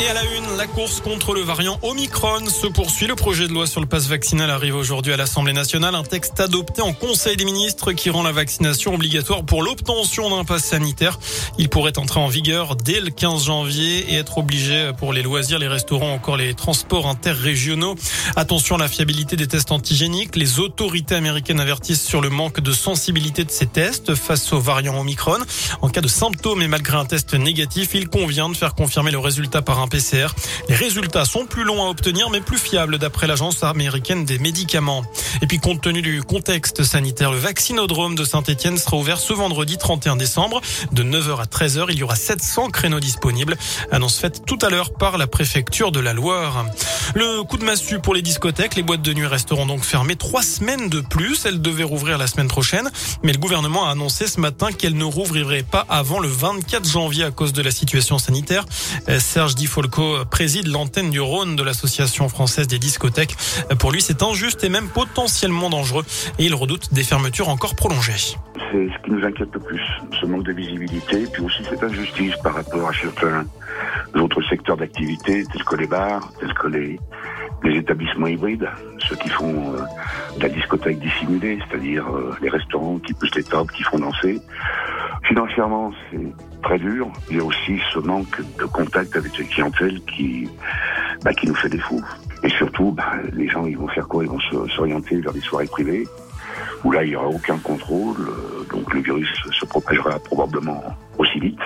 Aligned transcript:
Et 0.00 0.06
à 0.06 0.14
la 0.14 0.22
une, 0.22 0.56
la 0.56 0.68
course 0.68 1.00
contre 1.00 1.34
le 1.34 1.40
variant 1.40 1.76
Omicron 1.82 2.46
se 2.46 2.68
poursuit. 2.68 3.08
Le 3.08 3.16
projet 3.16 3.48
de 3.48 3.52
loi 3.52 3.66
sur 3.66 3.80
le 3.80 3.86
passe 3.86 4.06
vaccinal 4.06 4.48
arrive 4.48 4.76
aujourd'hui 4.76 5.12
à 5.12 5.16
l'Assemblée 5.16 5.52
nationale. 5.52 5.96
Un 5.96 6.04
texte 6.04 6.38
adopté 6.38 6.82
en 6.82 6.92
Conseil 6.92 7.36
des 7.36 7.44
ministres 7.44 7.90
qui 7.90 8.08
rend 8.08 8.22
la 8.22 8.30
vaccination 8.30 8.94
obligatoire 8.94 9.44
pour 9.44 9.60
l'obtention 9.60 10.30
d'un 10.30 10.44
passe 10.44 10.66
sanitaire. 10.66 11.18
Il 11.58 11.68
pourrait 11.68 11.98
entrer 11.98 12.20
en 12.20 12.28
vigueur 12.28 12.76
dès 12.76 13.00
le 13.00 13.10
15 13.10 13.46
janvier 13.46 14.12
et 14.12 14.14
être 14.18 14.38
obligé 14.38 14.92
pour 14.96 15.12
les 15.12 15.22
loisirs, 15.22 15.58
les 15.58 15.66
restaurants, 15.66 16.12
encore 16.12 16.36
les 16.36 16.54
transports 16.54 17.08
interrégionaux. 17.08 17.96
Attention 18.36 18.76
à 18.76 18.78
la 18.78 18.88
fiabilité 18.88 19.34
des 19.34 19.48
tests 19.48 19.72
antigéniques. 19.72 20.36
Les 20.36 20.60
autorités 20.60 21.16
américaines 21.16 21.58
avertissent 21.58 22.06
sur 22.06 22.20
le 22.20 22.30
manque 22.30 22.60
de 22.60 22.70
sensibilité 22.70 23.42
de 23.42 23.50
ces 23.50 23.66
tests 23.66 24.14
face 24.14 24.52
au 24.52 24.60
variant 24.60 25.00
Omicron. 25.00 25.38
En 25.82 25.88
cas 25.88 26.02
de 26.02 26.08
symptômes 26.08 26.62
et 26.62 26.68
malgré 26.68 26.96
un 26.96 27.04
test 27.04 27.34
négatif, 27.34 27.90
il 27.94 28.08
convient 28.08 28.48
de 28.48 28.56
faire 28.56 28.76
confirmer 28.76 29.10
le 29.10 29.18
résultat 29.18 29.60
par 29.60 29.80
un 29.80 29.87
PCR. 29.88 30.28
Les 30.68 30.74
résultats 30.74 31.24
sont 31.24 31.46
plus 31.46 31.64
longs 31.64 31.84
à 31.84 31.88
obtenir 31.88 32.30
mais 32.30 32.40
plus 32.40 32.58
fiables 32.58 32.98
d'après 32.98 33.26
l'agence 33.26 33.62
américaine 33.62 34.24
des 34.24 34.38
médicaments. 34.38 35.04
Et 35.42 35.46
puis 35.46 35.58
compte 35.58 35.80
tenu 35.80 36.02
du 36.02 36.22
contexte 36.22 36.82
sanitaire, 36.82 37.32
le 37.32 37.38
vaccinodrome 37.38 38.14
de 38.14 38.24
Saint-Etienne 38.24 38.78
sera 38.78 38.96
ouvert 38.96 39.18
ce 39.18 39.32
vendredi 39.32 39.78
31 39.78 40.16
décembre 40.16 40.60
de 40.92 41.02
9h 41.02 41.40
à 41.40 41.44
13h. 41.44 41.86
Il 41.90 41.98
y 41.98 42.02
aura 42.02 42.16
700 42.16 42.70
créneaux 42.70 43.00
disponibles. 43.00 43.56
Annonce 43.90 44.18
faite 44.18 44.42
tout 44.46 44.58
à 44.62 44.70
l'heure 44.70 44.92
par 44.92 45.18
la 45.18 45.26
préfecture 45.26 45.92
de 45.92 46.00
la 46.00 46.12
Loire. 46.12 46.66
Le 47.14 47.42
coup 47.42 47.56
de 47.56 47.64
massue 47.64 48.00
pour 48.00 48.14
les 48.14 48.22
discothèques. 48.22 48.74
Les 48.74 48.82
boîtes 48.82 49.02
de 49.02 49.12
nuit 49.12 49.26
resteront 49.26 49.66
donc 49.66 49.84
fermées 49.84 50.16
trois 50.16 50.42
semaines 50.42 50.88
de 50.88 51.00
plus. 51.00 51.44
Elles 51.46 51.60
devaient 51.60 51.84
rouvrir 51.84 52.18
la 52.18 52.26
semaine 52.26 52.48
prochaine. 52.48 52.90
Mais 53.22 53.32
le 53.32 53.38
gouvernement 53.38 53.86
a 53.86 53.92
annoncé 53.92 54.26
ce 54.26 54.40
matin 54.40 54.72
qu'elles 54.72 54.96
ne 54.96 55.04
rouvriraient 55.04 55.62
pas 55.62 55.86
avant 55.88 56.20
le 56.20 56.28
24 56.28 56.88
janvier 56.88 57.24
à 57.24 57.30
cause 57.30 57.52
de 57.52 57.62
la 57.62 57.70
situation 57.70 58.18
sanitaire. 58.18 58.64
Euh, 59.08 59.20
Serge 59.20 59.54
Difolco 59.78 60.24
préside 60.24 60.66
l'antenne 60.66 61.10
du 61.10 61.20
Rhône 61.20 61.54
de 61.54 61.62
l'Association 61.62 62.28
française 62.28 62.66
des 62.66 62.80
discothèques. 62.80 63.36
Pour 63.78 63.92
lui, 63.92 64.02
c'est 64.02 64.24
injuste 64.24 64.64
et 64.64 64.70
même 64.70 64.88
potentiellement 64.88 65.70
dangereux. 65.70 66.04
Et 66.40 66.46
il 66.46 66.54
redoute 66.56 66.92
des 66.92 67.04
fermetures 67.04 67.48
encore 67.48 67.76
prolongées. 67.76 68.34
C'est 68.72 68.88
ce 68.88 69.04
qui 69.04 69.12
nous 69.12 69.24
inquiète 69.24 69.50
le 69.54 69.60
plus, 69.60 69.80
ce 70.20 70.26
manque 70.26 70.42
de 70.42 70.52
visibilité, 70.52 71.26
puis 71.32 71.42
aussi 71.44 71.62
cette 71.62 71.80
injustice 71.80 72.34
par 72.42 72.54
rapport 72.54 72.88
à 72.88 72.92
certains 72.92 73.46
autres 74.16 74.42
secteurs 74.50 74.76
d'activité, 74.76 75.44
tels 75.44 75.64
que 75.64 75.76
les 75.76 75.86
bars, 75.86 76.28
tels 76.40 76.54
que 76.54 76.66
les, 76.66 76.98
les 77.62 77.78
établissements 77.78 78.26
hybrides, 78.26 78.68
ceux 79.08 79.14
qui 79.14 79.28
font 79.28 79.74
euh, 79.74 79.78
de 80.38 80.42
la 80.42 80.48
discothèque 80.48 80.98
dissimulée, 80.98 81.60
c'est-à-dire 81.68 82.04
euh, 82.08 82.34
les 82.42 82.48
restaurants 82.48 82.98
qui 82.98 83.12
poussent 83.12 83.34
les 83.36 83.44
tables, 83.44 83.70
qui 83.70 83.84
font 83.84 84.00
danser. 84.00 84.40
Financièrement, 85.28 85.92
c'est 86.10 86.32
très 86.62 86.78
dur. 86.78 87.12
Il 87.30 87.36
y 87.36 87.40
a 87.40 87.44
aussi 87.44 87.78
ce 87.92 87.98
manque 87.98 88.40
de 88.58 88.64
contact 88.64 89.14
avec 89.14 89.36
les 89.36 89.44
clientèles 89.44 90.00
qui, 90.04 90.48
bah, 91.22 91.34
qui 91.34 91.46
nous 91.46 91.54
fait 91.54 91.68
défaut. 91.68 92.00
Et 92.42 92.48
surtout, 92.48 92.92
bah, 92.92 93.12
les 93.34 93.46
gens, 93.46 93.66
ils 93.66 93.76
vont 93.76 93.88
faire 93.88 94.08
quoi? 94.08 94.24
Ils 94.24 94.30
vont 94.30 94.40
s'orienter 94.68 95.20
vers 95.20 95.34
des 95.34 95.42
soirées 95.42 95.66
privées, 95.66 96.08
où 96.84 96.92
là, 96.92 97.04
il 97.04 97.10
n'y 97.10 97.16
aura 97.16 97.28
aucun 97.28 97.58
contrôle. 97.58 98.16
Donc 98.70 98.92
le 98.92 99.00
virus 99.00 99.28
se 99.58 99.64
propagera 99.66 100.18
probablement 100.18 100.82
aussi 101.18 101.40
vite 101.40 101.58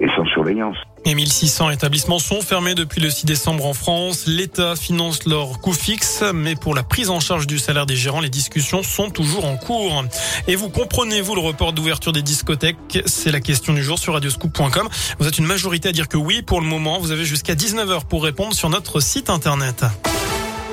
et 0.00 0.06
sans 0.16 0.24
surveillance. 0.26 0.76
Et 1.04 1.14
1600 1.14 1.70
établissements 1.70 2.18
sont 2.18 2.40
fermés 2.40 2.74
depuis 2.74 3.00
le 3.00 3.10
6 3.10 3.26
décembre 3.26 3.66
en 3.66 3.72
France. 3.72 4.26
L'État 4.26 4.76
finance 4.76 5.24
leur 5.26 5.60
coût 5.60 5.72
fixe, 5.72 6.22
mais 6.34 6.54
pour 6.54 6.74
la 6.74 6.82
prise 6.82 7.10
en 7.10 7.20
charge 7.20 7.46
du 7.46 7.58
salaire 7.58 7.86
des 7.86 7.96
gérants, 7.96 8.20
les 8.20 8.28
discussions 8.28 8.82
sont 8.82 9.10
toujours 9.10 9.44
en 9.44 9.56
cours. 9.56 10.04
Et 10.46 10.56
vous 10.56 10.68
comprenez-vous 10.68 11.34
le 11.34 11.40
report 11.40 11.72
d'ouverture 11.72 12.12
des 12.12 12.22
discothèques? 12.22 13.02
C'est 13.06 13.32
la 13.32 13.40
question 13.40 13.72
du 13.72 13.82
jour 13.82 13.98
sur 13.98 14.12
radioscoop.com. 14.12 14.88
Vous 15.18 15.26
êtes 15.26 15.38
une 15.38 15.46
majorité 15.46 15.88
à 15.88 15.92
dire 15.92 16.08
que 16.08 16.16
oui 16.16 16.42
pour 16.42 16.60
le 16.60 16.66
moment. 16.66 16.98
Vous 16.98 17.10
avez 17.10 17.24
jusqu'à 17.24 17.54
19h 17.54 18.04
pour 18.06 18.22
répondre 18.22 18.54
sur 18.54 18.68
notre 18.68 19.00
site 19.00 19.30
internet. 19.30 19.84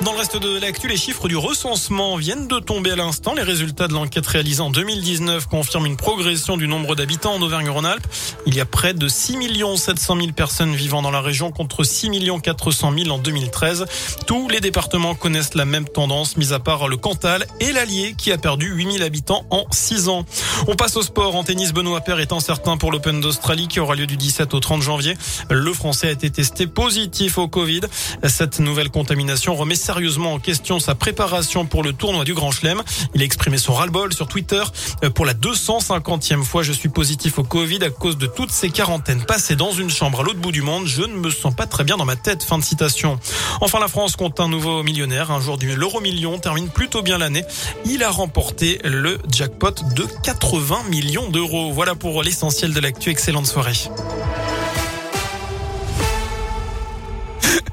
Dans 0.02 0.12
le 0.12 0.18
reste 0.18 0.36
de 0.36 0.60
l'actu, 0.60 0.88
les 0.88 0.96
chiffres 0.96 1.26
du 1.26 1.38
recensement 1.38 2.16
viennent 2.16 2.46
de 2.48 2.58
tomber 2.58 2.90
à 2.90 2.96
l'instant. 2.96 3.32
Les 3.34 3.42
résultats 3.42 3.88
de 3.88 3.94
l'enquête 3.94 4.26
réalisée 4.26 4.60
en 4.60 4.68
2019 4.68 5.46
confirment 5.46 5.86
une 5.86 5.96
progression 5.96 6.58
du 6.58 6.68
nombre 6.68 6.94
d'habitants 6.94 7.34
en 7.34 7.40
Auvergne-Rhône-Alpes. 7.40 8.06
Il 8.46 8.54
y 8.54 8.60
a 8.60 8.66
près 8.66 8.92
de 8.92 9.08
6 9.08 9.38
700 9.76 10.16
000 10.16 10.32
personnes 10.32 10.74
vivant 10.74 11.00
dans 11.00 11.10
la 11.10 11.22
région 11.22 11.50
contre 11.50 11.82
6 11.82 12.10
400 12.42 12.92
000 12.96 13.10
en 13.10 13.18
2013. 13.18 13.86
Tous 14.26 14.48
les 14.48 14.60
départements 14.60 15.14
connaissent 15.14 15.54
la 15.54 15.64
même 15.64 15.88
tendance, 15.88 16.36
mis 16.36 16.52
à 16.52 16.58
part 16.58 16.88
le 16.88 16.98
Cantal 16.98 17.46
et 17.60 17.72
l'Allier 17.72 18.14
qui 18.16 18.32
a 18.32 18.38
perdu 18.38 18.72
8 18.74 18.92
000 18.92 19.04
habitants 19.04 19.46
en 19.48 19.64
6 19.70 20.08
ans. 20.10 20.26
On 20.68 20.76
passe 20.76 20.96
au 20.96 21.02
sport. 21.02 21.34
En 21.36 21.42
tennis, 21.42 21.72
Benoît 21.72 22.02
Paire 22.02 22.20
étant 22.20 22.40
certain 22.40 22.76
pour 22.76 22.92
l'Open 22.92 23.22
d'Australie 23.22 23.66
qui 23.66 23.80
aura 23.80 23.94
lieu 23.94 24.06
du 24.06 24.18
17 24.18 24.52
au 24.52 24.60
30 24.60 24.82
janvier. 24.82 25.14
Le 25.48 25.72
Français 25.72 26.08
a 26.08 26.10
été 26.10 26.28
testé 26.28 26.66
positif 26.66 27.38
au 27.38 27.48
Covid. 27.48 27.80
Cette 28.28 28.60
nouvelle 28.60 28.90
contamination 28.90 29.54
remet 29.54 29.74
sérieusement 29.86 30.32
en 30.32 30.40
question 30.40 30.80
sa 30.80 30.96
préparation 30.96 31.64
pour 31.64 31.84
le 31.84 31.92
tournoi 31.92 32.24
du 32.24 32.34
Grand 32.34 32.50
Chelem. 32.50 32.82
Il 33.14 33.22
a 33.22 33.24
exprimé 33.24 33.56
son 33.56 33.72
ras-le-bol 33.72 34.12
sur 34.12 34.26
Twitter. 34.26 34.62
Euh, 35.04 35.10
pour 35.10 35.24
la 35.24 35.32
250e 35.32 36.42
fois, 36.42 36.64
je 36.64 36.72
suis 36.72 36.88
positif 36.88 37.38
au 37.38 37.44
Covid 37.44 37.78
à 37.84 37.90
cause 37.90 38.18
de 38.18 38.26
toutes 38.26 38.50
ces 38.50 38.70
quarantaines 38.70 39.24
passées 39.24 39.54
dans 39.54 39.70
une 39.70 39.88
chambre 39.88 40.20
à 40.20 40.22
l'autre 40.24 40.40
bout 40.40 40.50
du 40.50 40.62
monde. 40.62 40.86
Je 40.86 41.02
ne 41.02 41.14
me 41.14 41.30
sens 41.30 41.54
pas 41.54 41.66
très 41.66 41.84
bien 41.84 41.96
dans 41.96 42.04
ma 42.04 42.16
tête. 42.16 42.42
Fin 42.42 42.58
de 42.58 42.64
citation. 42.64 43.20
Enfin, 43.60 43.78
la 43.78 43.86
France 43.86 44.16
compte 44.16 44.40
un 44.40 44.48
nouveau 44.48 44.82
millionnaire. 44.82 45.30
Un 45.30 45.40
jour 45.40 45.56
du 45.56 45.76
l'euro 45.76 46.00
million 46.00 46.36
termine 46.40 46.68
plutôt 46.68 47.02
bien 47.02 47.18
l'année. 47.18 47.44
Il 47.84 48.02
a 48.02 48.10
remporté 48.10 48.80
le 48.82 49.18
jackpot 49.30 49.70
de 49.94 50.04
80 50.24 50.82
millions 50.90 51.30
d'euros. 51.30 51.70
Voilà 51.72 51.94
pour 51.94 52.24
l'essentiel 52.24 52.74
de 52.74 52.80
l'actu. 52.80 53.10
Excellente 53.10 53.46
soirée. 53.46 53.88